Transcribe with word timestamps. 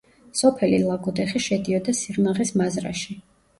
სოფელი 0.37 0.79
ლაგოდეხი 0.85 1.43
შედიოდა 1.49 1.97
სიღნაღის 2.01 2.55
მაზრაში. 2.65 3.23